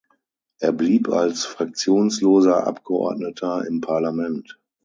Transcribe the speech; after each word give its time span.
Er 0.59 0.71
blieb 0.71 1.09
als 1.09 1.45
fraktionsloser 1.45 2.65
Abgeordneter 2.65 3.67
im 3.67 3.81
Parlament. 3.81 4.59